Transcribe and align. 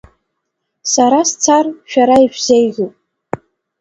Сара 0.91 1.21
сцар, 1.29 1.65
шәара 1.89 2.17
ишәзеиӷьуп. 2.25 2.93